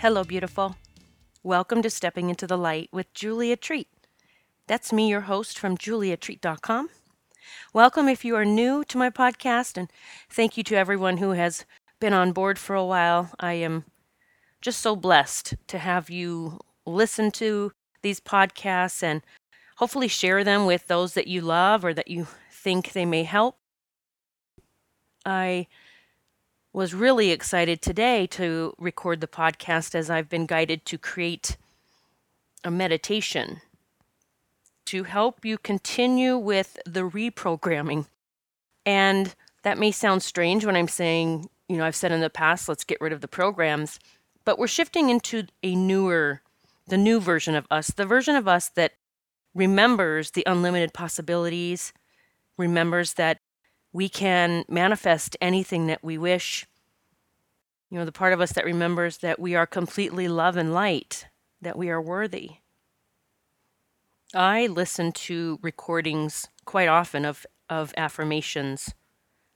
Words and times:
Hello, 0.00 0.24
beautiful. 0.24 0.76
Welcome 1.42 1.82
to 1.82 1.90
Stepping 1.90 2.30
into 2.30 2.46
the 2.46 2.56
Light 2.56 2.88
with 2.90 3.12
Julia 3.12 3.54
Treat. 3.54 3.86
That's 4.66 4.94
me, 4.94 5.10
your 5.10 5.20
host 5.20 5.58
from 5.58 5.76
juliatreat.com. 5.76 6.88
Welcome 7.74 8.08
if 8.08 8.24
you 8.24 8.34
are 8.34 8.46
new 8.46 8.82
to 8.84 8.96
my 8.96 9.10
podcast, 9.10 9.76
and 9.76 9.92
thank 10.30 10.56
you 10.56 10.62
to 10.64 10.74
everyone 10.74 11.18
who 11.18 11.32
has 11.32 11.66
been 12.00 12.14
on 12.14 12.32
board 12.32 12.58
for 12.58 12.74
a 12.74 12.82
while. 12.82 13.32
I 13.40 13.52
am 13.52 13.84
just 14.62 14.80
so 14.80 14.96
blessed 14.96 15.56
to 15.66 15.76
have 15.76 16.08
you 16.08 16.60
listen 16.86 17.30
to 17.32 17.72
these 18.00 18.20
podcasts 18.20 19.02
and 19.02 19.20
hopefully 19.76 20.08
share 20.08 20.42
them 20.42 20.64
with 20.64 20.86
those 20.86 21.12
that 21.12 21.26
you 21.26 21.42
love 21.42 21.84
or 21.84 21.92
that 21.92 22.08
you 22.08 22.26
think 22.50 22.92
they 22.92 23.04
may 23.04 23.24
help. 23.24 23.58
I 25.26 25.66
was 26.72 26.94
really 26.94 27.30
excited 27.30 27.82
today 27.82 28.26
to 28.28 28.74
record 28.78 29.20
the 29.20 29.26
podcast 29.26 29.94
as 29.94 30.08
I've 30.08 30.28
been 30.28 30.46
guided 30.46 30.84
to 30.86 30.98
create 30.98 31.56
a 32.62 32.70
meditation 32.70 33.60
to 34.86 35.04
help 35.04 35.44
you 35.44 35.58
continue 35.58 36.36
with 36.36 36.78
the 36.84 37.08
reprogramming. 37.08 38.06
And 38.86 39.34
that 39.62 39.78
may 39.78 39.90
sound 39.90 40.22
strange 40.22 40.64
when 40.64 40.76
I'm 40.76 40.88
saying, 40.88 41.48
you 41.68 41.76
know, 41.76 41.84
I've 41.84 41.96
said 41.96 42.12
in 42.12 42.20
the 42.20 42.30
past, 42.30 42.68
let's 42.68 42.84
get 42.84 43.00
rid 43.00 43.12
of 43.12 43.20
the 43.20 43.28
programs, 43.28 44.00
but 44.44 44.58
we're 44.58 44.66
shifting 44.66 45.10
into 45.10 45.46
a 45.62 45.74
newer, 45.74 46.40
the 46.86 46.98
new 46.98 47.20
version 47.20 47.54
of 47.54 47.66
us, 47.70 47.88
the 47.88 48.06
version 48.06 48.36
of 48.36 48.48
us 48.48 48.68
that 48.70 48.92
remembers 49.54 50.32
the 50.32 50.44
unlimited 50.46 50.92
possibilities, 50.92 51.92
remembers 52.56 53.14
that 53.14 53.38
we 53.92 54.08
can 54.08 54.64
manifest 54.68 55.36
anything 55.40 55.86
that 55.88 56.02
we 56.02 56.16
wish. 56.16 56.66
You 57.90 57.98
know, 57.98 58.04
the 58.04 58.12
part 58.12 58.32
of 58.32 58.40
us 58.40 58.52
that 58.52 58.64
remembers 58.64 59.18
that 59.18 59.40
we 59.40 59.54
are 59.54 59.66
completely 59.66 60.28
love 60.28 60.56
and 60.56 60.72
light, 60.72 61.26
that 61.60 61.76
we 61.76 61.90
are 61.90 62.00
worthy. 62.00 62.52
I 64.32 64.68
listen 64.68 65.10
to 65.12 65.58
recordings 65.60 66.48
quite 66.64 66.88
often 66.88 67.24
of, 67.24 67.44
of 67.68 67.92
affirmations, 67.96 68.94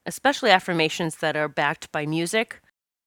especially 0.04 0.50
affirmations 0.50 1.16
that 1.16 1.36
are 1.36 1.48
backed 1.48 1.92
by 1.92 2.06
music. 2.06 2.60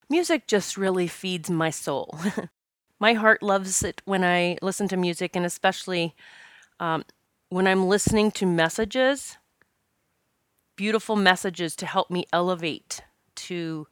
Music 0.09 0.47
just 0.47 0.77
really 0.77 1.07
feeds 1.07 1.49
my 1.49 1.69
soul. 1.69 2.17
my 2.99 3.13
heart 3.13 3.43
loves 3.43 3.83
it 3.83 4.01
when 4.05 4.23
I 4.23 4.57
listen 4.61 4.87
to 4.87 4.97
music, 4.97 5.35
and 5.35 5.45
especially 5.45 6.15
um, 6.79 7.03
when 7.49 7.67
I'm 7.67 7.87
listening 7.87 8.31
to 8.31 8.45
messages 8.45 9.37
beautiful 10.77 11.15
messages 11.17 11.75
to 11.75 11.85
help 11.85 12.09
me 12.09 12.25
elevate, 12.31 13.01
to 13.35 13.87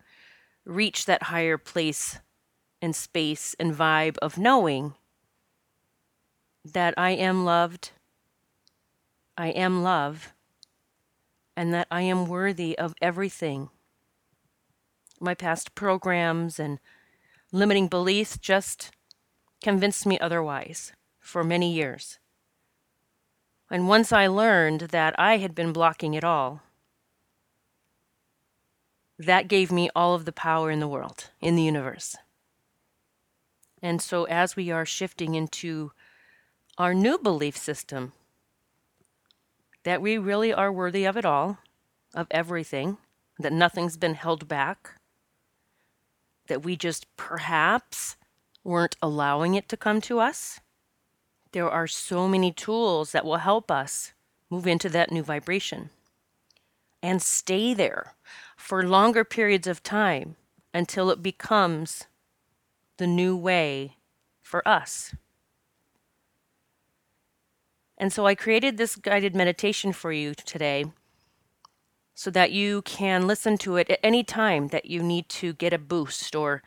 reach 0.66 1.06
that 1.06 1.24
higher 1.24 1.58
place 1.58 2.20
and 2.82 2.96
space 2.96 3.56
and 3.60 3.74
vibe 3.74 4.18
of 4.22 4.38
knowing 4.38 4.96
that 6.64 6.94
I 6.98 7.12
am 7.12 7.46
loved, 7.46 7.92
I 9.38 9.48
am 9.50 9.84
love, 9.84 10.34
and 11.56 11.74
that 11.74 11.88
I 11.92 12.02
am 12.02 12.28
worthy 12.28 12.78
of 12.78 12.96
everything. 13.02 13.70
My 15.20 15.34
past 15.34 15.76
programs 15.76 16.60
and 16.60 16.80
limiting 17.52 17.88
beliefs 17.88 18.38
just 18.38 18.92
convinced 19.64 20.06
me 20.06 20.20
otherwise 20.20 20.92
for 21.20 21.44
many 21.44 21.74
years. 21.74 22.20
And 23.70 23.88
once 23.88 24.12
I 24.12 24.28
learned 24.28 24.82
that 24.92 25.18
I 25.20 25.38
had 25.38 25.56
been 25.56 25.74
blocking 25.74 26.14
it 26.14 26.24
all, 26.24 26.62
that 29.18 29.48
gave 29.48 29.72
me 29.72 29.90
all 29.96 30.14
of 30.14 30.26
the 30.26 30.32
power 30.32 30.70
in 30.70 30.80
the 30.80 30.88
world, 30.88 31.30
in 31.42 31.56
the 31.56 31.64
universe. 31.64 32.16
And 33.82 34.02
so, 34.02 34.26
as 34.26 34.56
we 34.56 34.72
are 34.72 34.86
shifting 34.86 35.36
into 35.36 35.92
our 36.78 36.94
new 36.94 37.18
belief 37.18 37.56
system, 37.56 38.14
that 39.84 40.02
we 40.02 40.18
really 40.18 40.52
are 40.52 40.72
worthy 40.72 41.06
of 41.06 41.16
it 41.16 41.26
all, 41.26 41.60
of 42.14 42.28
everything, 42.32 42.98
that 43.40 43.54
nothing's 43.54 43.98
been 43.98 44.16
held 44.16 44.48
back, 44.48 45.00
that 46.48 46.64
we 46.64 46.76
just 46.76 47.06
perhaps 47.16 48.16
weren't 48.64 48.96
allowing 49.02 49.56
it 49.56 49.70
to 49.70 49.78
come 49.78 50.02
to 50.02 50.20
us. 50.20 50.60
There 51.52 51.70
are 51.70 51.88
so 51.88 52.28
many 52.28 52.52
tools 52.52 53.12
that 53.12 53.26
will 53.26 53.38
help 53.38 53.70
us 53.70 54.14
move 54.50 54.68
into 54.68 54.90
that 54.90 55.12
new 55.12 55.24
vibration 55.24 55.90
and 57.06 57.22
stay 57.22 57.72
there 57.76 58.16
for 58.58 58.82
longer 58.82 59.24
periods 59.24 59.68
of 59.68 59.84
time 59.84 60.36
until 60.74 61.12
it 61.12 61.22
becomes 61.22 62.06
the 62.98 63.06
new 63.06 63.38
way 63.38 63.98
for 64.42 64.68
us. 64.68 65.14
And 67.96 68.12
so 68.12 68.26
I 68.26 68.34
created 68.34 68.78
this 68.78 68.96
guided 68.96 69.36
meditation 69.36 69.94
for 69.94 70.12
you 70.12 70.34
today 70.34 70.86
so 72.16 72.32
that 72.32 72.52
you 72.52 72.82
can 72.82 73.28
listen 73.28 73.56
to 73.60 73.78
it 73.78 73.88
at 73.92 74.00
any 74.02 74.24
time 74.24 74.70
that 74.70 74.86
you 74.86 75.04
need 75.04 75.30
to 75.30 75.54
get 75.54 75.74
a 75.74 75.78
boost 75.78 76.36
or 76.36 76.64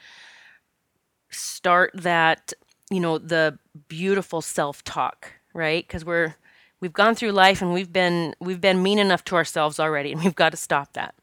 start 1.31 1.91
that, 1.95 2.53
you 2.91 3.01
know, 3.01 3.19
the 3.19 3.59
beautiful 3.89 4.41
self-talk, 4.41 5.33
right? 5.53 5.85
Because 5.85 6.05
we're 6.05 6.37
we've 6.81 6.93
gone 6.93 7.15
through 7.15 7.33
life 7.33 7.61
and 7.63 7.73
we've 7.73 7.93
been 7.93 8.35
we've 8.41 8.61
been 8.61 8.83
mean 8.83 8.99
enough 8.99 9.25
to 9.25 9.37
ourselves 9.37 9.79
already 9.81 10.13
and 10.13 10.23
we've 10.23 10.35
got 10.35 10.51
to 10.51 10.57
stop 10.57 10.93
that 10.93 11.15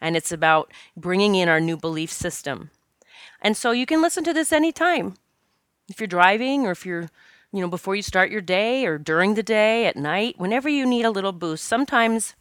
and 0.00 0.16
it's 0.16 0.32
about 0.32 0.72
bringing 0.96 1.34
in 1.34 1.48
our 1.48 1.60
new 1.60 1.76
belief 1.76 2.10
system. 2.10 2.70
And 3.40 3.56
so 3.56 3.70
you 3.70 3.86
can 3.86 4.02
listen 4.02 4.24
to 4.24 4.32
this 4.32 4.52
anytime. 4.52 5.14
If 5.88 6.00
you're 6.00 6.06
driving 6.06 6.66
or 6.66 6.70
if 6.70 6.86
you're, 6.86 7.10
you 7.52 7.60
know, 7.60 7.68
before 7.68 7.94
you 7.94 8.02
start 8.02 8.30
your 8.30 8.40
day 8.40 8.86
or 8.86 8.98
during 8.98 9.34
the 9.34 9.42
day, 9.42 9.86
at 9.86 9.96
night, 9.96 10.34
whenever 10.38 10.68
you 10.68 10.86
need 10.86 11.04
a 11.04 11.10
little 11.10 11.32
boost. 11.32 11.64
Sometimes 11.64 12.34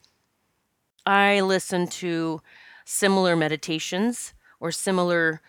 I 1.05 1.41
listen 1.41 1.87
to 1.87 2.41
similar 2.85 3.35
meditations 3.35 4.33
or 4.59 4.71
similar 4.71 5.41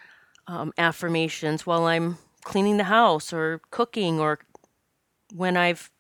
um, 0.47 0.73
affirmations 0.77 1.65
while 1.65 1.85
I'm 1.85 2.19
cleaning 2.43 2.77
the 2.77 2.85
house 2.85 3.33
or 3.33 3.61
cooking 3.71 4.21
or 4.21 4.41
when 5.33 5.57
I've 5.57 5.91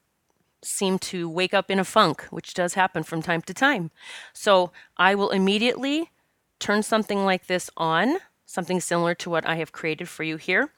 seem 0.64 0.98
to 0.98 1.28
wake 1.28 1.54
up 1.54 1.70
in 1.70 1.78
a 1.78 1.84
funk, 1.84 2.22
which 2.30 2.54
does 2.54 2.74
happen 2.74 3.02
from 3.02 3.22
time 3.22 3.42
to 3.42 3.54
time. 3.54 3.90
So 4.32 4.72
I 4.96 5.14
will 5.14 5.30
immediately 5.30 6.10
turn 6.58 6.82
something 6.82 7.24
like 7.24 7.46
this 7.46 7.70
on, 7.76 8.18
something 8.46 8.80
similar 8.80 9.14
to 9.16 9.30
what 9.30 9.46
I 9.46 9.56
have 9.56 9.72
created 9.72 10.08
for 10.08 10.22
you 10.22 10.36
here, 10.36 10.70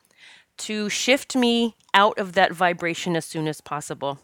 to 0.58 0.88
shift 0.88 1.36
me 1.36 1.76
out 1.94 2.18
of 2.18 2.32
that 2.32 2.52
vibration 2.52 3.16
as 3.16 3.24
soon 3.24 3.46
as 3.46 3.60
possible. 3.60 4.18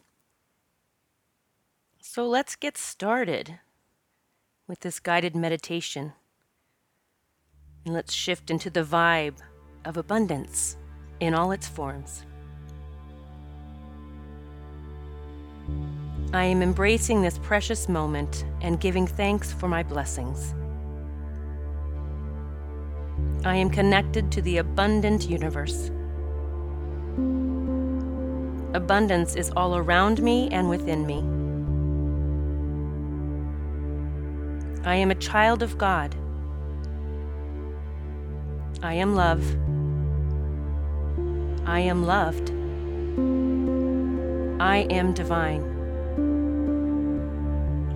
So 2.00 2.26
let's 2.26 2.56
get 2.56 2.76
started 2.76 3.58
with 4.66 4.80
this 4.80 4.98
guided 4.98 5.36
meditation. 5.36 6.12
And 7.84 7.94
let's 7.94 8.12
shift 8.12 8.50
into 8.50 8.70
the 8.70 8.84
vibe 8.84 9.38
of 9.84 9.96
abundance 9.96 10.76
in 11.20 11.34
all 11.34 11.52
its 11.52 11.68
forms. 11.68 12.24
I 16.32 16.44
am 16.44 16.62
embracing 16.62 17.20
this 17.20 17.38
precious 17.38 17.88
moment 17.88 18.44
and 18.62 18.80
giving 18.80 19.06
thanks 19.06 19.52
for 19.52 19.68
my 19.68 19.82
blessings. 19.82 20.54
I 23.44 23.56
am 23.56 23.68
connected 23.68 24.32
to 24.32 24.42
the 24.42 24.58
abundant 24.58 25.28
universe. 25.28 25.90
Abundance 28.74 29.34
is 29.34 29.50
all 29.56 29.76
around 29.76 30.22
me 30.22 30.48
and 30.50 30.70
within 30.70 31.06
me. 31.06 31.18
I 34.84 34.94
am 34.94 35.10
a 35.10 35.14
child 35.16 35.62
of 35.62 35.76
God. 35.76 36.14
I 38.82 38.94
am 38.94 39.14
love. 39.14 39.44
I 41.68 41.80
am 41.80 42.04
loved. 42.04 42.52
I 44.62 44.86
am 44.90 45.12
divine. 45.12 45.60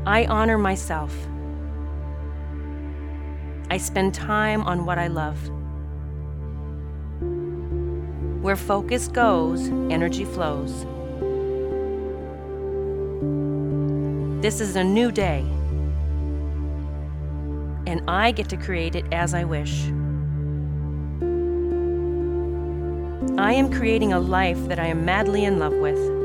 I 0.05 0.27
honor 0.27 0.59
myself. 0.59 1.17
I 3.71 3.77
spend 3.79 4.15
time 4.15 4.63
on 4.63 4.85
what 4.85 4.99
I 4.99 5.07
love. 5.07 5.39
Where 8.43 8.57
focus 8.57 9.07
goes, 9.07 9.69
energy 9.91 10.25
flows. 10.25 10.85
This 14.43 14.61
is 14.61 14.75
a 14.75 14.83
new 14.83 15.13
day, 15.13 15.47
and 17.87 18.03
I 18.09 18.33
get 18.33 18.49
to 18.49 18.57
create 18.57 18.97
it 18.97 19.05
as 19.13 19.35
I 19.35 19.45
wish. 19.45 19.85
I 23.39 23.53
am 23.53 23.71
creating 23.71 24.15
a 24.15 24.19
life 24.19 24.67
that 24.67 24.81
I 24.81 24.87
am 24.89 25.05
madly 25.05 25.45
in 25.45 25.61
love 25.61 25.75
with. 25.75 26.16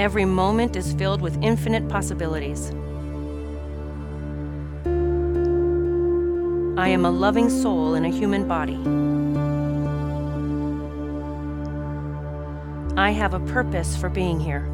Every 0.00 0.24
moment 0.24 0.76
is 0.76 0.94
filled 0.94 1.20
with 1.20 1.36
infinite 1.42 1.86
possibilities. 1.86 2.70
I 6.78 6.88
am 6.88 7.04
a 7.04 7.10
loving 7.10 7.50
soul 7.50 7.92
in 7.96 8.06
a 8.06 8.08
human 8.08 8.48
body. 8.48 8.78
I 12.96 13.10
have 13.10 13.34
a 13.34 13.40
purpose 13.40 13.94
for 13.94 14.08
being 14.08 14.40
here. 14.40 14.66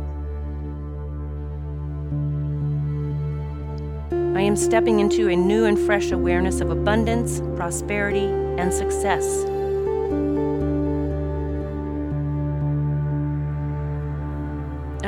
I 4.36 4.42
am 4.42 4.54
stepping 4.54 5.00
into 5.00 5.28
a 5.28 5.34
new 5.34 5.64
and 5.64 5.76
fresh 5.76 6.12
awareness 6.12 6.60
of 6.60 6.70
abundance, 6.70 7.40
prosperity, 7.56 8.26
and 8.60 8.72
success. 8.72 9.44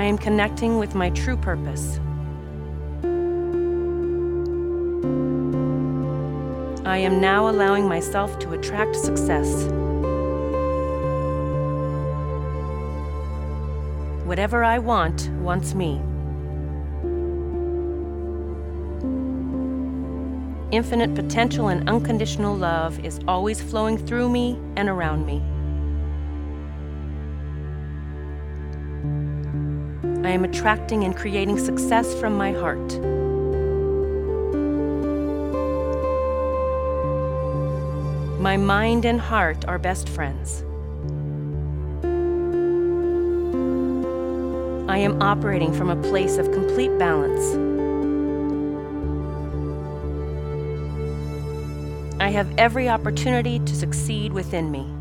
Am 0.08 0.16
connecting 0.16 0.78
with 0.78 0.94
my 0.94 1.10
true 1.10 1.36
purpose. 1.36 2.00
I 6.86 6.96
am 6.96 7.20
now 7.20 7.50
allowing 7.50 7.86
myself 7.86 8.38
to 8.38 8.52
attract 8.52 8.96
success. 8.96 9.64
Whatever 14.24 14.64
I 14.64 14.78
want 14.78 15.28
wants 15.40 15.74
me. 15.74 16.00
Infinite 20.70 21.14
potential 21.14 21.68
and 21.68 21.88
unconditional 21.88 22.56
love 22.56 22.98
is 23.04 23.20
always 23.28 23.60
flowing 23.60 23.98
through 23.98 24.30
me 24.30 24.58
and 24.76 24.88
around 24.88 25.26
me. 25.26 25.42
I 30.28 30.32
am 30.32 30.44
attracting 30.44 31.04
and 31.04 31.16
creating 31.16 31.58
success 31.58 32.12
from 32.20 32.36
my 32.36 32.52
heart. 32.52 33.00
My 38.38 38.58
mind 38.58 39.06
and 39.06 39.18
heart 39.18 39.64
are 39.66 39.78
best 39.78 40.06
friends. 40.10 40.62
I 44.86 44.98
am 44.98 45.22
operating 45.22 45.72
from 45.72 45.88
a 45.88 45.96
place 45.96 46.36
of 46.36 46.52
complete 46.52 46.98
balance. 46.98 47.56
I 52.20 52.28
have 52.28 52.52
every 52.58 52.90
opportunity 52.90 53.60
to 53.60 53.74
succeed 53.74 54.34
within 54.34 54.70
me. 54.70 54.97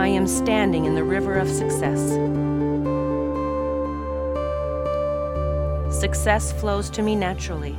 I 0.00 0.08
am 0.08 0.26
standing 0.26 0.86
in 0.86 0.94
the 0.94 1.04
river 1.04 1.34
of 1.34 1.46
success. 1.46 2.00
Success 5.94 6.58
flows 6.58 6.88
to 6.88 7.02
me 7.02 7.14
naturally. 7.14 7.76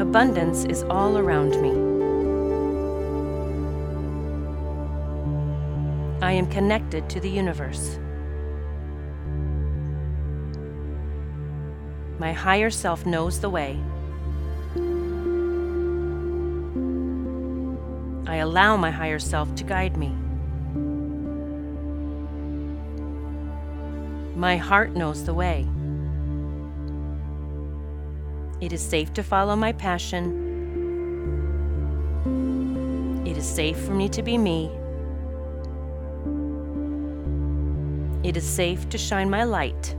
Abundance 0.00 0.66
is 0.66 0.84
all 0.84 1.18
around 1.18 1.60
me. 1.60 1.72
I 6.24 6.30
am 6.30 6.46
connected 6.46 7.10
to 7.10 7.18
the 7.18 7.28
universe. 7.28 7.98
My 12.20 12.32
higher 12.32 12.70
self 12.70 13.04
knows 13.04 13.40
the 13.40 13.50
way. 13.50 13.80
I 18.30 18.36
allow 18.36 18.76
my 18.76 18.92
higher 18.92 19.18
self 19.18 19.52
to 19.56 19.64
guide 19.64 19.96
me. 19.96 20.14
My 24.36 24.56
heart 24.56 24.94
knows 24.94 25.24
the 25.24 25.34
way. 25.34 25.66
It 28.60 28.72
is 28.72 28.80
safe 28.80 29.12
to 29.14 29.24
follow 29.24 29.56
my 29.56 29.72
passion. 29.72 30.46
It 33.26 33.36
is 33.36 33.48
safe 33.48 33.76
for 33.76 33.94
me 33.94 34.08
to 34.10 34.22
be 34.22 34.38
me. 34.38 34.70
It 38.22 38.36
is 38.36 38.48
safe 38.48 38.88
to 38.90 38.98
shine 38.98 39.28
my 39.28 39.42
light 39.42 39.96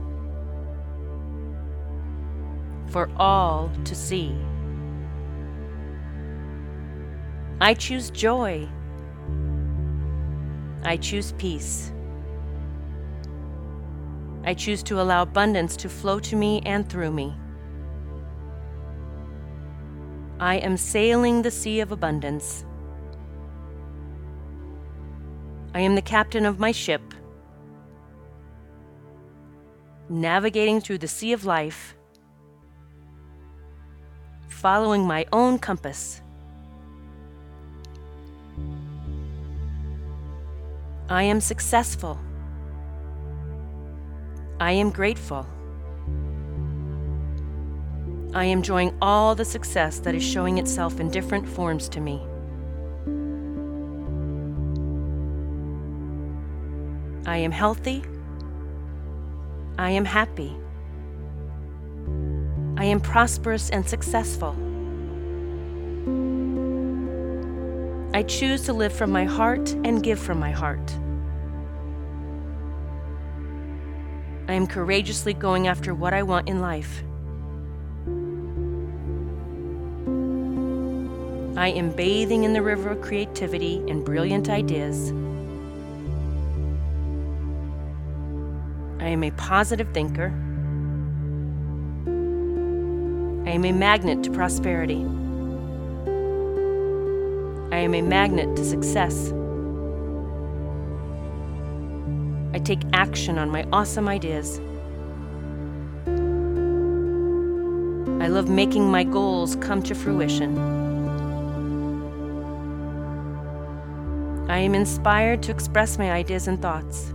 for 2.86 3.10
all 3.18 3.70
to 3.84 3.94
see. 3.94 4.34
I 7.62 7.74
choose 7.74 8.10
joy. 8.10 8.68
I 10.82 10.96
choose 10.96 11.30
peace. 11.38 11.92
I 14.42 14.52
choose 14.52 14.82
to 14.82 15.00
allow 15.00 15.22
abundance 15.22 15.76
to 15.76 15.88
flow 15.88 16.18
to 16.18 16.34
me 16.34 16.60
and 16.66 16.88
through 16.88 17.12
me. 17.12 17.32
I 20.40 20.56
am 20.56 20.76
sailing 20.76 21.42
the 21.42 21.52
sea 21.52 21.78
of 21.78 21.92
abundance. 21.92 22.64
I 25.72 25.82
am 25.82 25.94
the 25.94 26.02
captain 26.02 26.44
of 26.44 26.58
my 26.58 26.72
ship, 26.72 27.14
navigating 30.08 30.80
through 30.80 30.98
the 30.98 31.06
sea 31.06 31.32
of 31.32 31.44
life 31.44 31.94
following 34.48 35.06
my 35.06 35.24
own 35.32 35.60
compass. 35.60 36.21
I 41.08 41.24
am 41.24 41.40
successful. 41.40 42.18
I 44.60 44.72
am 44.72 44.90
grateful. 44.90 45.46
I 48.34 48.44
am 48.44 48.58
enjoying 48.58 48.96
all 49.02 49.34
the 49.34 49.44
success 49.44 49.98
that 50.00 50.14
is 50.14 50.22
showing 50.22 50.58
itself 50.58 51.00
in 51.00 51.10
different 51.10 51.46
forms 51.46 51.88
to 51.90 52.00
me. 52.00 52.22
I 57.26 57.36
am 57.36 57.50
healthy. 57.50 58.04
I 59.78 59.90
am 59.90 60.04
happy. 60.04 60.56
I 62.76 62.84
am 62.84 63.00
prosperous 63.00 63.68
and 63.70 63.86
successful. 63.86 64.56
I 68.14 68.22
choose 68.22 68.62
to 68.66 68.74
live 68.74 68.92
from 68.92 69.10
my 69.10 69.24
heart 69.24 69.72
and 69.84 70.02
give 70.02 70.18
from 70.18 70.38
my 70.38 70.50
heart. 70.50 70.92
I 74.48 74.52
am 74.52 74.66
courageously 74.66 75.32
going 75.32 75.66
after 75.66 75.94
what 75.94 76.12
I 76.12 76.22
want 76.22 76.46
in 76.46 76.60
life. 76.60 77.02
I 81.56 81.68
am 81.68 81.90
bathing 81.92 82.44
in 82.44 82.52
the 82.52 82.60
river 82.60 82.90
of 82.90 83.00
creativity 83.00 83.76
and 83.88 84.04
brilliant 84.04 84.50
ideas. 84.50 85.10
I 89.00 89.08
am 89.08 89.24
a 89.24 89.30
positive 89.32 89.88
thinker. 89.94 90.28
I 93.46 93.52
am 93.52 93.64
a 93.64 93.72
magnet 93.72 94.22
to 94.24 94.30
prosperity. 94.30 95.06
I 97.72 97.78
am 97.78 97.94
a 97.94 98.02
magnet 98.02 98.54
to 98.56 98.64
success. 98.66 99.32
I 102.52 102.58
take 102.58 102.82
action 102.92 103.38
on 103.38 103.50
my 103.50 103.66
awesome 103.72 104.08
ideas. 104.08 104.60
I 108.22 108.28
love 108.28 108.50
making 108.50 108.90
my 108.90 109.04
goals 109.04 109.56
come 109.56 109.82
to 109.84 109.94
fruition. 109.94 110.58
I 114.50 114.58
am 114.58 114.74
inspired 114.74 115.42
to 115.44 115.50
express 115.50 115.96
my 115.96 116.12
ideas 116.12 116.46
and 116.48 116.60
thoughts. 116.60 117.14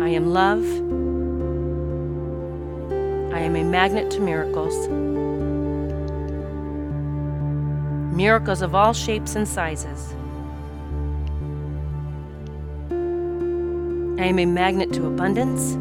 I 0.00 0.08
am 0.08 0.32
love. 0.32 0.64
I 3.34 3.40
am 3.40 3.56
a 3.56 3.62
magnet 3.62 4.10
to 4.12 4.20
miracles. 4.20 4.88
Miracles 8.16 8.62
of 8.62 8.74
all 8.74 8.94
shapes 8.94 9.36
and 9.36 9.46
sizes. 9.46 10.14
I 14.18 14.24
am 14.24 14.38
a 14.38 14.46
magnet 14.46 14.90
to 14.94 15.06
abundance. 15.06 15.74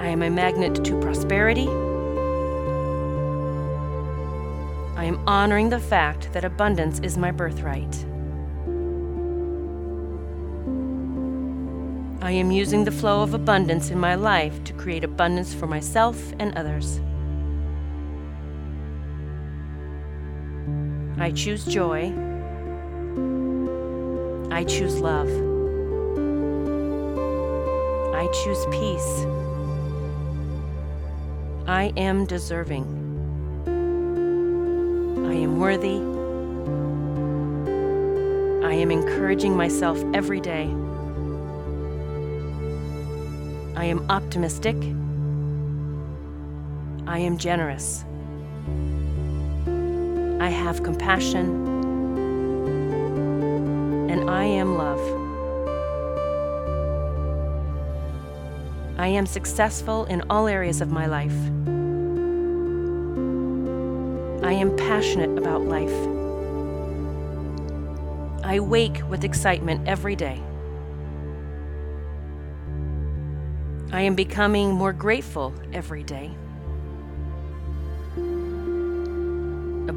I 0.00 0.06
am 0.06 0.22
a 0.22 0.30
magnet 0.30 0.82
to 0.82 0.98
prosperity. 1.02 1.68
I 4.96 5.04
am 5.04 5.22
honoring 5.28 5.68
the 5.68 5.78
fact 5.78 6.32
that 6.32 6.46
abundance 6.46 6.98
is 7.00 7.18
my 7.18 7.30
birthright. 7.30 7.94
I 12.22 12.30
am 12.30 12.50
using 12.50 12.84
the 12.84 12.90
flow 12.90 13.22
of 13.22 13.34
abundance 13.34 13.90
in 13.90 14.00
my 14.00 14.14
life 14.14 14.64
to 14.64 14.72
create 14.72 15.04
abundance 15.04 15.52
for 15.52 15.66
myself 15.66 16.32
and 16.38 16.56
others. 16.56 16.98
I 21.22 21.30
choose 21.30 21.64
joy. 21.64 22.12
I 24.50 24.64
choose 24.64 24.98
love. 24.98 25.28
I 28.12 28.26
choose 28.42 28.66
peace. 28.72 29.24
I 31.68 31.92
am 31.96 32.26
deserving. 32.26 32.82
I 35.24 35.34
am 35.34 35.60
worthy. 35.60 36.00
I 38.66 38.74
am 38.74 38.90
encouraging 38.90 39.56
myself 39.56 40.02
every 40.14 40.40
day. 40.40 40.64
I 43.76 43.84
am 43.84 44.04
optimistic. 44.10 44.74
I 47.06 47.20
am 47.20 47.38
generous. 47.38 48.04
I 50.42 50.48
have 50.48 50.82
compassion. 50.82 51.46
And 54.10 54.28
I 54.28 54.42
am 54.42 54.74
love. 54.76 54.98
I 58.98 59.06
am 59.06 59.24
successful 59.24 60.04
in 60.06 60.20
all 60.28 60.48
areas 60.48 60.80
of 60.80 60.90
my 60.90 61.06
life. 61.06 61.36
I 64.44 64.52
am 64.52 64.74
passionate 64.76 65.38
about 65.38 65.62
life. 65.62 65.94
I 68.44 68.58
wake 68.58 69.00
with 69.08 69.22
excitement 69.22 69.86
every 69.86 70.16
day. 70.16 70.42
I 73.92 74.00
am 74.00 74.16
becoming 74.16 74.72
more 74.72 74.92
grateful 74.92 75.54
every 75.72 76.02
day. 76.02 76.36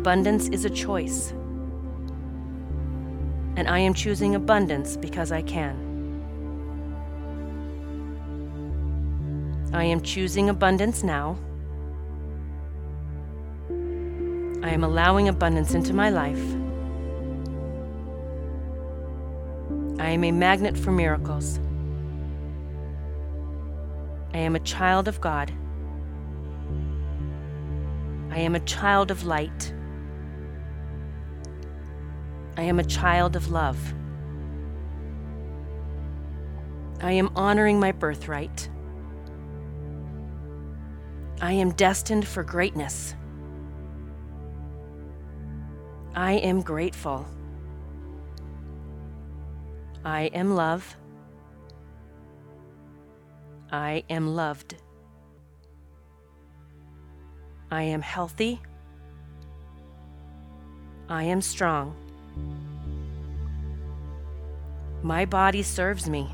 Abundance 0.06 0.50
is 0.50 0.66
a 0.66 0.70
choice. 0.70 1.32
And 3.56 3.68
I 3.68 3.80
am 3.80 3.96
choosing 3.96 4.36
abundance 4.36 4.98
because 4.98 5.32
I 5.32 5.42
can. 5.42 5.76
I 9.74 9.84
am 9.86 10.02
choosing 10.02 10.50
abundance 10.50 11.02
now. 11.02 11.40
I 14.62 14.70
am 14.70 14.84
allowing 14.84 15.28
abundance 15.28 15.74
into 15.74 15.92
my 15.92 16.12
life. 16.12 16.56
I 20.00 20.12
am 20.12 20.24
a 20.24 20.32
magnet 20.32 20.78
for 20.78 20.92
miracles. 20.92 21.60
I 24.36 24.38
am 24.38 24.56
a 24.56 24.60
child 24.60 25.08
of 25.08 25.20
God. 25.20 25.52
I 28.30 28.38
am 28.38 28.54
a 28.54 28.60
child 28.60 29.10
of 29.10 29.24
light. 29.24 29.74
I 32.58 32.64
am 32.64 32.80
a 32.80 32.84
child 32.84 33.36
of 33.36 33.52
love. 33.52 33.78
I 37.02 37.12
am 37.12 37.30
honoring 37.36 37.80
my 37.80 37.92
birthright. 37.92 38.70
I 41.42 41.52
am 41.52 41.72
destined 41.72 42.26
for 42.26 42.44
greatness. 42.44 43.14
I 46.16 46.34
am 46.34 46.62
grateful. 46.62 47.28
I 50.06 50.32
am 50.34 50.56
love. 50.56 50.96
I 53.72 54.04
am 54.10 54.34
loved. 54.34 54.76
I 57.70 57.84
am 57.84 58.02
healthy. 58.02 58.62
I 61.10 61.24
am 61.24 61.42
strong. 61.42 61.96
My 65.04 65.26
body 65.26 65.62
serves 65.62 66.10
me. 66.10 66.30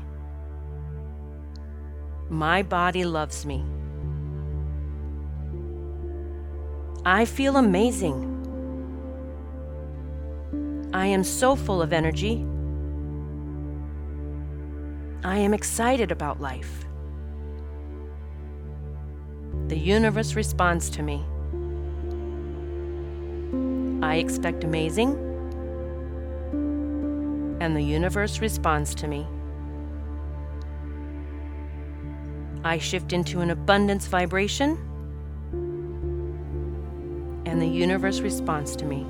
My 2.30 2.62
body 2.62 3.04
loves 3.04 3.44
me. 3.44 3.64
I 7.04 7.24
feel 7.24 7.56
amazing. 7.56 8.28
I 10.94 11.06
am 11.06 11.24
so 11.24 11.56
full 11.56 11.82
of 11.82 11.92
energy. 11.92 12.44
I 15.24 15.36
am 15.36 15.52
excited 15.54 16.10
about 16.10 16.40
life. 16.40 16.86
The 19.68 19.78
universe 19.78 20.34
responds 20.34 20.90
to 20.90 21.02
me. 21.02 21.24
I 24.02 24.16
expect 24.16 24.64
amazing, 24.64 25.16
and 27.62 27.76
the 27.76 27.82
universe 27.82 28.40
responds 28.40 28.92
to 28.96 29.06
me. 29.06 29.24
I 32.64 32.78
shift 32.78 33.12
into 33.12 33.40
an 33.40 33.50
abundance 33.50 34.08
vibration 34.08 34.76
and 37.46 37.62
the 37.62 37.66
universe 37.66 38.20
responds 38.20 38.74
to 38.76 38.84
me. 38.84 39.06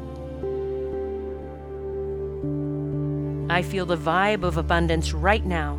I 3.49 3.62
feel 3.62 3.87
the 3.87 3.97
vibe 3.97 4.42
of 4.42 4.59
abundance 4.59 5.14
right 5.14 5.44
now, 5.44 5.76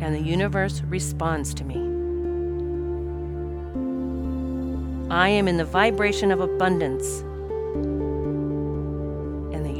and 0.00 0.14
the 0.14 0.20
universe 0.20 0.82
responds 0.82 1.52
to 1.54 1.64
me. 1.64 1.76
I 5.10 5.28
am 5.28 5.48
in 5.48 5.58
the 5.58 5.64
vibration 5.64 6.30
of 6.30 6.40
abundance, 6.40 7.24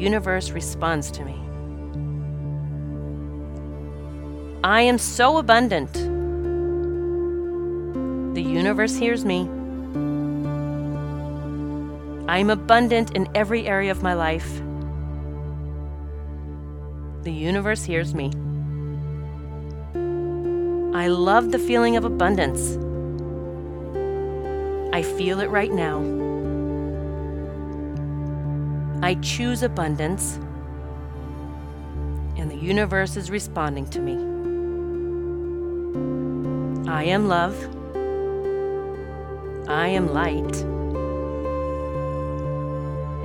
universe 0.04 0.50
responds 0.50 1.10
to 1.10 1.24
me. 1.24 1.34
I 4.62 4.82
am 4.82 4.98
so 4.98 5.38
abundant. 5.38 5.94
The 8.34 8.42
universe 8.42 8.94
hears 8.94 9.24
me. 9.24 9.48
I 12.28 12.36
am 12.38 12.50
abundant 12.50 13.12
in 13.12 13.28
every 13.34 13.66
area 13.66 13.90
of 13.90 14.02
my 14.02 14.12
life. 14.12 14.50
The 17.22 17.32
universe 17.32 17.82
hears 17.82 18.14
me. 18.14 18.30
I 20.94 21.08
love 21.08 21.50
the 21.50 21.58
feeling 21.58 21.96
of 21.96 22.04
abundance. 22.04 22.76
I 24.94 25.02
feel 25.02 25.40
it 25.40 25.48
right 25.48 25.72
now. 25.72 26.33
I 29.04 29.16
choose 29.16 29.62
abundance, 29.62 30.36
and 32.38 32.50
the 32.50 32.56
universe 32.56 33.18
is 33.18 33.30
responding 33.30 33.86
to 33.90 34.00
me. 34.00 34.14
I 36.90 37.02
am 37.04 37.28
love. 37.28 37.54
I 39.68 39.88
am 39.88 40.10
light 40.14 40.56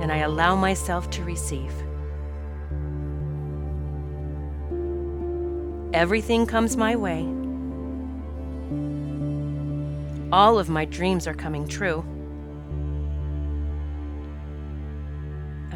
and 0.02 0.12
I 0.12 0.18
allow 0.18 0.54
myself 0.54 1.08
to 1.12 1.24
receive. 1.24 1.72
Everything 5.94 6.44
comes 6.44 6.76
my 6.76 6.94
way. 6.94 7.22
All 10.30 10.58
of 10.58 10.68
my 10.68 10.84
dreams 10.84 11.26
are 11.26 11.32
coming 11.32 11.66
true. 11.66 12.04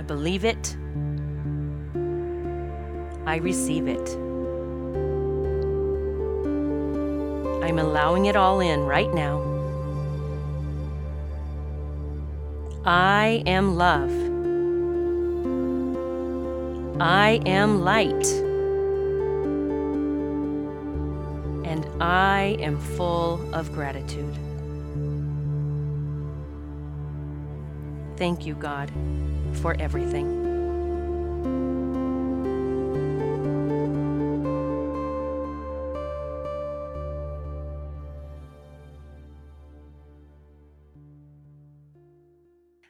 Believe 0.06 0.44
it. 0.44 0.76
I 3.26 3.36
receive 3.36 3.86
it. 3.88 4.08
I'm 7.64 7.78
allowing 7.78 8.26
it 8.26 8.36
all 8.36 8.60
in 8.60 8.80
right 8.80 9.12
now. 9.14 9.40
I 12.84 13.42
am 13.46 13.76
love. 13.76 14.12
I 17.00 17.40
am 17.46 17.80
light. 17.82 18.26
And 21.66 21.86
I 22.02 22.56
am 22.60 22.78
full 22.78 23.40
of 23.54 23.72
gratitude. 23.72 24.38
Thank 28.16 28.46
you, 28.46 28.54
God, 28.54 28.90
for 29.54 29.76
everything. 29.80 30.44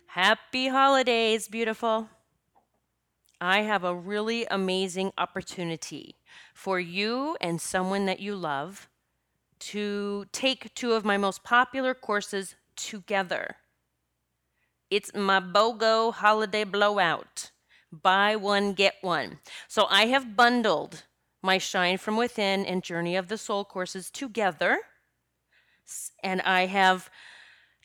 Happy 0.07 0.69
holidays, 0.69 1.49
beautiful. 1.49 2.09
I 3.41 3.63
have 3.63 3.83
a 3.83 3.95
really 3.95 4.47
amazing 4.47 5.13
opportunity 5.19 6.17
for 6.55 6.79
you 6.79 7.37
and 7.41 7.61
someone 7.61 8.07
that 8.07 8.21
you 8.21 8.37
love 8.37 8.89
to 9.59 10.27
take 10.31 10.73
two 10.75 10.93
of 10.93 11.05
my 11.05 11.17
most 11.17 11.43
popular 11.43 11.95
courses 11.95 12.55
together. 12.77 13.57
It's 14.95 15.13
my 15.13 15.41
BOGO 15.41 16.13
holiday 16.15 16.63
blowout. 16.63 17.51
Buy 17.91 18.37
one, 18.37 18.75
get 18.75 18.95
one. 19.01 19.41
So 19.67 19.89
I 19.91 20.07
have 20.07 20.37
bundled 20.37 21.03
my 21.43 21.59
Shine 21.59 21.99
from 21.99 22.17
Within 22.17 22.65
and 22.65 22.81
Journey 22.81 23.17
of 23.17 23.27
the 23.27 23.37
Soul 23.37 23.65
courses 23.65 24.09
together. 24.09 24.79
And 26.23 26.41
I 26.43 26.67
have 26.67 27.11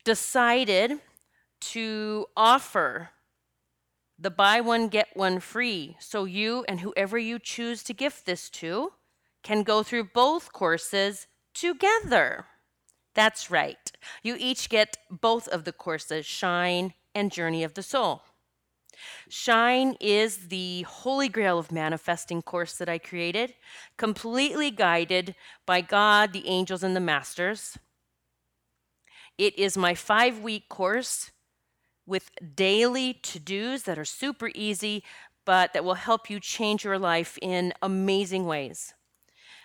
decided 0.06 1.00
to 1.74 2.28
offer 2.38 3.10
the 4.20 4.30
buy 4.30 4.62
one, 4.62 4.88
get 4.88 5.08
one 5.16 5.40
free. 5.40 5.98
So 6.00 6.26
you 6.26 6.64
and 6.68 6.82
whoever 6.82 7.18
you 7.18 7.40
choose 7.40 7.82
to 7.86 7.94
gift 7.96 8.28
this 8.28 8.52
to 8.62 8.92
can 9.42 9.64
go 9.64 9.82
through 9.82 10.12
both 10.14 10.54
courses 10.54 11.26
together. 11.56 12.46
That's 13.16 13.50
right. 13.50 13.92
You 14.22 14.36
each 14.38 14.70
get 14.70 14.98
both 15.10 15.48
of 15.48 15.64
the 15.64 15.74
courses, 15.74 16.28
Shine 16.28 16.94
and 17.14 17.32
Journey 17.32 17.64
of 17.64 17.74
the 17.74 17.84
Soul. 17.84 18.24
Shine 19.30 19.96
is 20.00 20.48
the 20.48 20.82
holy 20.84 21.30
grail 21.30 21.58
of 21.58 21.72
manifesting 21.72 22.42
course 22.42 22.74
that 22.78 22.90
I 22.90 22.98
created, 22.98 23.54
completely 23.98 24.72
guided 24.72 25.36
by 25.66 25.82
God, 25.82 26.34
the 26.34 26.48
angels, 26.48 26.84
and 26.84 26.96
the 26.96 27.00
masters. 27.00 27.78
It 29.38 29.58
is 29.58 29.78
my 29.78 29.96
five 29.96 30.40
week 30.40 30.68
course 30.68 31.32
with 32.06 32.30
daily 32.56 33.14
to 33.14 33.40
dos 33.40 33.84
that 33.84 34.00
are 34.00 34.06
super 34.06 34.50
easy, 34.54 35.04
but 35.46 35.74
that 35.74 35.86
will 35.86 35.94
help 35.94 36.30
you 36.30 36.40
change 36.40 36.84
your 36.84 37.00
life 37.00 37.38
in 37.42 37.74
amazing 37.82 38.46
ways. 38.46 38.94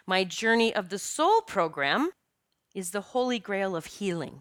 My 0.06 0.22
Journey 0.22 0.74
of 0.74 0.90
the 0.90 0.98
Soul 0.98 1.40
program 1.40 2.10
is 2.74 2.90
the 2.90 3.00
holy 3.00 3.38
grail 3.38 3.74
of 3.74 3.86
healing. 3.86 4.40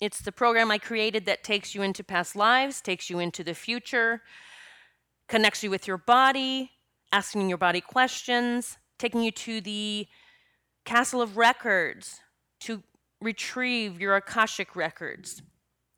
It's 0.00 0.20
the 0.20 0.32
program 0.32 0.70
I 0.70 0.78
created 0.78 1.26
that 1.26 1.42
takes 1.42 1.74
you 1.74 1.82
into 1.82 2.04
past 2.04 2.36
lives, 2.36 2.80
takes 2.80 3.10
you 3.10 3.18
into 3.18 3.42
the 3.42 3.54
future, 3.54 4.22
connects 5.26 5.62
you 5.62 5.70
with 5.70 5.86
your 5.86 5.98
body, 5.98 6.70
asking 7.10 7.48
your 7.48 7.58
body 7.58 7.80
questions, 7.80 8.78
taking 8.98 9.22
you 9.22 9.30
to 9.32 9.60
the 9.60 10.06
castle 10.84 11.20
of 11.20 11.36
records 11.36 12.20
to 12.60 12.82
retrieve 13.20 14.00
your 14.00 14.16
Akashic 14.16 14.76
records. 14.76 15.42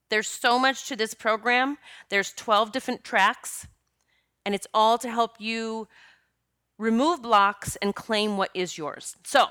There's 0.09 0.29
so 0.29 0.59
much 0.59 0.89
to 0.89 0.97
this 0.97 1.15
program. 1.15 1.79
There's 2.09 2.33
12 2.33 2.73
different 2.73 3.05
tracks, 3.05 3.69
and 4.45 4.55
it's 4.55 4.67
all 4.75 4.99
to 4.99 5.11
help 5.11 5.37
you 5.39 5.89
remove 6.79 7.23
blocks 7.23 7.77
and 7.77 7.95
claim 7.95 8.37
what 8.37 8.51
is 8.55 8.77
yours. 8.77 9.17
So, 9.25 9.47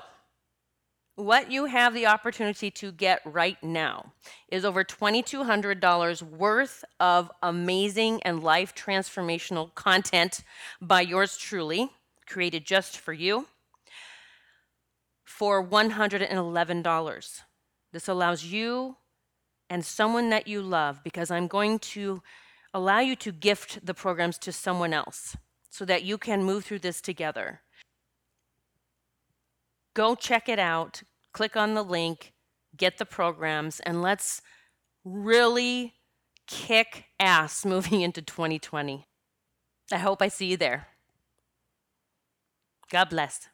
what 1.20 1.50
you 1.50 1.66
have 1.66 1.94
the 1.94 2.06
opportunity 2.06 2.70
to 2.70 2.92
get 2.92 3.20
right 3.24 3.62
now 3.62 4.12
is 4.48 4.64
over 4.64 4.82
$2,200 4.82 6.22
worth 6.22 6.84
of 6.98 7.30
amazing 7.42 8.22
and 8.22 8.42
life 8.42 8.74
transformational 8.74 9.74
content 9.74 10.40
by 10.80 11.00
yours 11.00 11.36
truly, 11.36 11.90
created 12.26 12.64
just 12.64 12.98
for 12.98 13.12
you, 13.12 13.46
for 15.24 15.64
$111. 15.64 17.40
This 17.92 18.08
allows 18.08 18.44
you 18.44 18.96
and 19.68 19.84
someone 19.84 20.30
that 20.30 20.46
you 20.46 20.62
love 20.62 21.02
because 21.04 21.30
I'm 21.30 21.46
going 21.46 21.78
to 21.78 22.22
allow 22.72 23.00
you 23.00 23.16
to 23.16 23.32
gift 23.32 23.84
the 23.84 23.94
programs 23.94 24.38
to 24.38 24.52
someone 24.52 24.92
else 24.92 25.36
so 25.70 25.84
that 25.84 26.02
you 26.02 26.18
can 26.18 26.44
move 26.44 26.64
through 26.64 26.80
this 26.80 27.00
together. 27.00 27.60
Go 29.94 30.14
check 30.14 30.48
it 30.48 30.58
out, 30.58 31.02
click 31.32 31.56
on 31.56 31.74
the 31.74 31.82
link, 31.82 32.32
get 32.76 32.98
the 32.98 33.04
programs, 33.06 33.80
and 33.80 34.02
let's 34.02 34.42
really 35.04 35.94
kick 36.46 37.04
ass 37.18 37.64
moving 37.64 38.00
into 38.00 38.22
2020. 38.22 39.06
I 39.92 39.98
hope 39.98 40.22
I 40.22 40.28
see 40.28 40.46
you 40.46 40.56
there. 40.56 40.88
God 42.90 43.10
bless. 43.10 43.48